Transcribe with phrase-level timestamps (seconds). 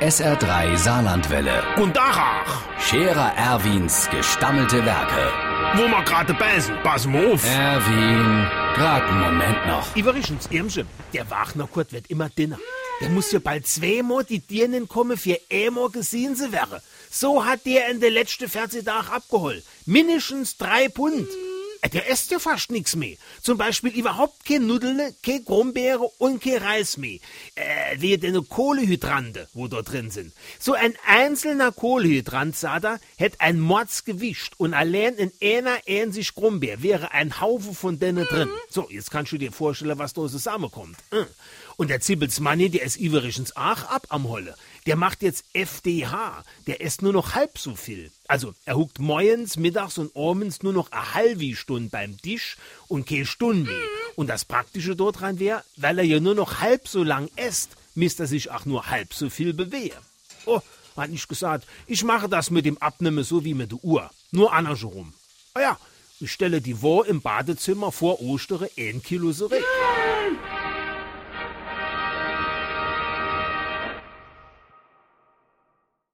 [0.00, 1.62] SR3 Saarlandwelle.
[1.76, 5.32] Und Dachach, Scherer Erwins gestammelte Werke.
[5.74, 7.42] wo wir gerade beißen, pass mal auf.
[7.44, 9.96] Erwin, grad einen Moment noch.
[9.96, 12.58] Übrigens, Irmchen, der Wagner Kurt wird immer dünner.
[13.00, 16.82] Der muss ja bald zweimal die Dirnen kommen, für einmal gesehen sie wäre.
[17.10, 19.64] So hat der in der letzten 40 Tagen abgeholt.
[19.86, 21.28] Mindestens drei Pfund.
[21.86, 23.16] Äh, Der isst ja fast nichts mehr.
[23.42, 27.18] Zum Beispiel überhaupt kein Nudeln, kein Grumbeere und kein Reis mehr.
[27.54, 30.32] Äh, wie denn Kohlehydrante, wo da drin sind.
[30.58, 37.12] So ein einzelner Kohlehydrant, er, hätte ein Mordsgewicht und allein in einer ähnlich Grumbeer wäre
[37.12, 38.48] ein Haufen von denen drin.
[38.68, 40.96] So, jetzt kannst du dir vorstellen, was da zusammenkommt.
[41.10, 41.24] Äh.
[41.76, 44.56] Und der Zibbels Manni, der ist übrigens auch ab am Holle.
[44.86, 46.44] Der macht jetzt FDH.
[46.66, 48.10] Der isst nur noch halb so viel.
[48.28, 53.06] Also, er huckt morgens, mittags und abends nur noch eine halbe Stunde beim Tisch und
[53.06, 53.88] keine Stunde mehr.
[54.14, 57.70] Und das Praktische dort dran wäre, weil er ja nur noch halb so lang isst,
[57.94, 59.98] misst er sich auch nur halb so viel bewegen.
[60.46, 60.60] Oh,
[60.96, 64.10] hat nicht gesagt, ich mache das mit dem Abnehmen so wie mit der Uhr.
[64.30, 65.12] Nur andersherum.
[65.54, 65.78] Ah ja,
[66.20, 69.64] ich stelle die Wohr im Badezimmer vor Ostere ein Kilo zurück.